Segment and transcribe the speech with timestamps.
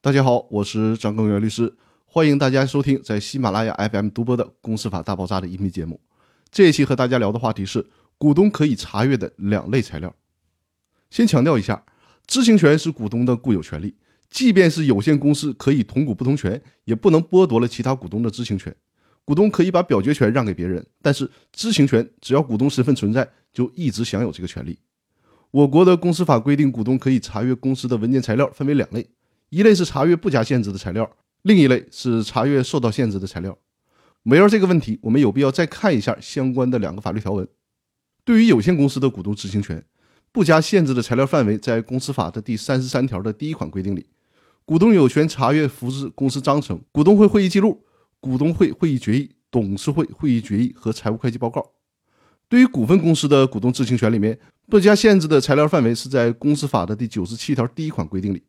[0.00, 1.74] 大家好，我是张根源律师，
[2.06, 6.00] 欢迎大家收听在喜马拉雅 FM 独播的《公司法大爆炸》的音频节目。
[6.52, 7.84] 这一期和大家聊的话题是
[8.16, 10.14] 股东可以查阅的两类材料。
[11.10, 11.84] 先强调一下，
[12.28, 13.96] 知情权是股东的固有权利，
[14.30, 18.72] 即便是有限公司可以同股不同权，也不能剥夺了其他股东的知情权。
[19.24, 24.78] 股东可以把表决权让给别人，但是知情权只要股东身份存在，就一直享有这个权利。
[25.50, 29.04] 我国的公司法规定，股东可以查阅公司的文件材料分为两类。
[29.50, 31.10] 一类是查阅不加限制的材料，
[31.42, 33.56] 另一类是查阅受到限制的材料。
[34.24, 37.48] 围绕这个问题，我们有必要再看一下相关的两个法律条文。
[38.24, 39.82] 对于有限公司的股东知情权，
[40.32, 44.06] 不加限制的材料范围在公司法的第三十三条的第一款规定里，
[44.66, 47.82] 股东有权查阅复制公司章程、股东会会议记录、
[48.20, 51.64] 股东会会议决议、董事会会议决议和财务会计报告。
[52.50, 54.38] 对于股份公司的股东知情权里面，
[54.68, 58.42] 不加限制的材料范围是在公司法的第九十七条第一款规定里。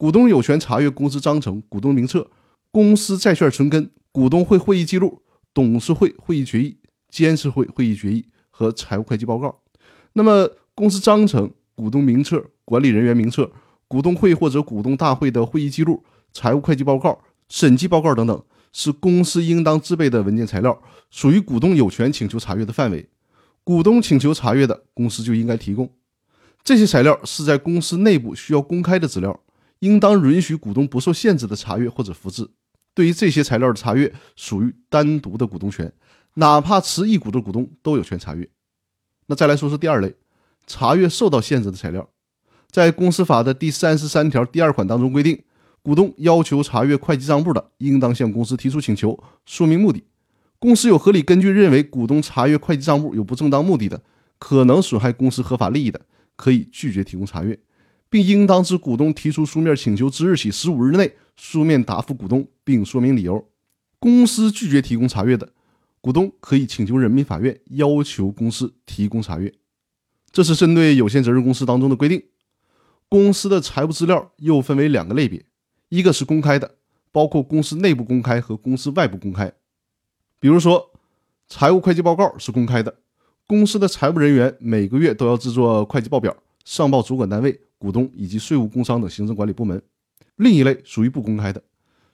[0.00, 2.26] 股东有权查阅公司章程、股东名册、
[2.70, 5.20] 公司债券存根、股东会会议记录、
[5.52, 6.78] 董事会会议决议、
[7.10, 9.60] 监事会会议决议和财务会计报告。
[10.14, 13.52] 那么，公司章程、股东名册、管理人员名册、
[13.86, 16.02] 股东会或者股东大会的会议记录、
[16.32, 20.80] 财务会计报告、审计报告等等，是公司应当自备的文件材料，
[21.10, 23.06] 属于股东有权请求查阅的范围。
[23.62, 25.90] 股东请求查阅的，公司就应该提供。
[26.64, 29.38] 这些材料是在公司内部需要公开的资料。
[29.80, 32.48] 应当允许股东不受限制的查阅或者复制。
[32.94, 35.92] 对于这些材料的查阅，属于单独的股东权，
[36.34, 38.48] 哪怕持一股的股东都有权查阅。
[39.26, 40.14] 那再来说说第二类，
[40.66, 42.08] 查阅受到限制的材料。
[42.70, 45.42] 在公司法的第三十三条第二款当中规定，
[45.82, 50.04] 股东要求查阅会计账簿的，应当向公司提出请求，说明目的。
[50.58, 54.02] 公司有合理根据认为股东查阅会计账簿有不正当目的的，
[54.38, 56.00] 可能损害公司合法利益的，
[56.36, 57.58] 可以拒绝提供查阅。
[58.10, 63.48] 并应当自股东提出书面请求之日起十五日内书面答复股东，并说明理由。
[64.00, 65.52] 公司拒绝提供查阅的，
[66.00, 69.54] 股东可以请求人民法院要求公司提供查阅。
[70.32, 72.22] 这是针对有限责任公司当中的规定。
[73.08, 75.44] 公司的财务资料又分为两个类别，
[75.88, 76.76] 一个是公开的，
[77.12, 79.52] 包括公司内部公开和公司外部公开。
[80.38, 80.92] 比如说，
[81.48, 82.96] 财务会计报告是公开的，
[83.46, 87.60] 公司的财务人员每个月都要制作会计报表，上报主管单位。
[87.80, 89.82] 股东以及税务、工商等行政管理部门，
[90.36, 91.64] 另一类属于不公开的，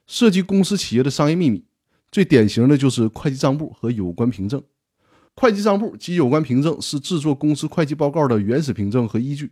[0.06, 1.64] 涉及公司企业的商业秘密。
[2.12, 4.62] 最典型的就是会计账簿和有关凭证。
[5.34, 9.50] 会计账簿及有关凭证是制作公司会计报告的原始凭证和依据。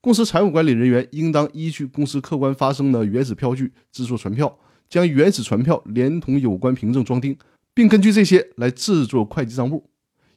[0.00, 7.36] 公司财务管理人员应当依据公司客观发生的原始票据制作传票，将原始传票连同有关凭证装订，
[7.74, 9.90] 并根据这些来制作会计账簿。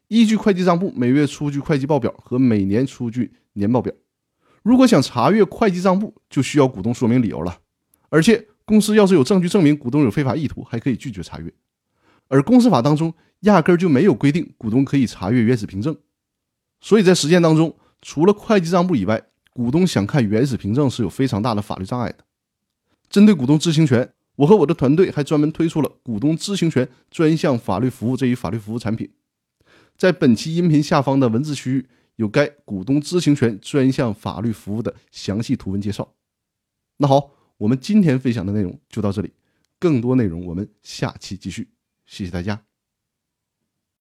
[0.09, 3.93] 依据会计账簿每月出具会计报表和每年出具年报表。
[4.67, 7.57] 如果想查阅会计账簿，就需要股东说明理由了。
[8.09, 11.49] 而且，公司要是有证据证明股东有非法意图，还可以拒绝查阅。
[12.27, 13.13] 而公司法当中
[13.43, 15.95] 压根就没有规定股东可以查阅原始凭证，
[16.81, 19.21] 所以在实践当中，除了会计账簿以外，
[19.53, 22.25] 股东想看原始凭证是有非常大的法律障碍的。
[23.09, 29.09] 针对股东知情权，我和我的团队还专门推出了股东知情权专项法律服务这一法律服务产品，
[29.95, 31.87] 在本期音频下方的文字区域。
[32.17, 36.13] 有该股东知情权专项法律服务的详细图文介绍。
[36.97, 39.33] 那好，我们今天分享的内容就到这里，
[39.79, 41.69] 更多内容我们下期继续。
[42.05, 42.66] 谢谢大家。